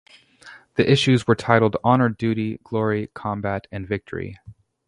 The 0.77 0.91
issues 0.91 1.27
were 1.27 1.35
titled 1.35 1.77
"Honor", 1.83 2.09
"Duty", 2.09 2.59
"Glory", 2.63 3.11
"Combat" 3.13 3.67
and 3.71 3.87
"Victory". 3.87 4.39